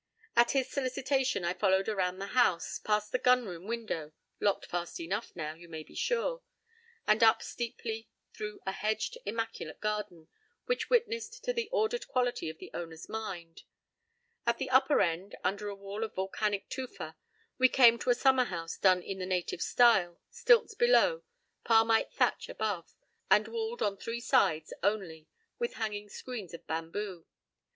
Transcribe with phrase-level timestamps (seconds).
[0.01, 4.65] p> At his solicitation I followed around the house, past the gun room window (locked
[4.65, 6.41] fast enough now, you may be sure),
[7.05, 10.27] and up steeply through a hedged, immaculate garden,
[10.65, 13.61] which witnessed to the ordered quality of the owner's mind.
[14.47, 17.15] At the upper end, under a wall of volcanic tufa,
[17.59, 21.21] we came to a summerhouse done in the native style,stilts below,
[21.63, 22.95] palmite thatch above,
[23.29, 25.27] and walled on three sides only
[25.59, 27.27] with hanging screens of bamboo.